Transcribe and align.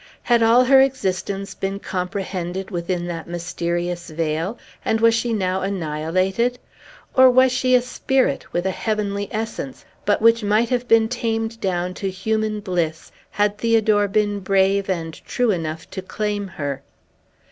Had 0.23 0.41
all 0.41 0.65
her 0.65 0.81
existence 0.81 1.53
been 1.53 1.77
comprehended 1.77 2.71
within 2.71 3.05
that 3.05 3.27
mysterious 3.27 4.09
veil, 4.09 4.57
and 4.83 4.99
was 4.99 5.13
she 5.13 5.31
now 5.31 5.61
annihilated? 5.61 6.57
Or 7.13 7.29
was 7.29 7.51
she 7.51 7.75
a 7.75 7.83
spirit, 7.83 8.51
with 8.51 8.65
a 8.65 8.71
heavenly 8.71 9.29
essence, 9.31 9.85
but 10.03 10.19
which 10.19 10.43
might 10.43 10.69
have 10.69 10.87
been 10.87 11.07
tamed 11.07 11.59
down 11.61 11.93
to 11.93 12.09
human 12.09 12.61
bliss, 12.61 13.11
had 13.29 13.59
Theodore 13.59 14.07
been 14.07 14.39
brave 14.39 14.89
and 14.89 15.13
true 15.23 15.51
enough 15.51 15.87
to 15.91 16.01
claim 16.01 16.47
her? 16.47 16.81